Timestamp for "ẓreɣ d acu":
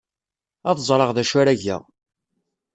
0.87-1.35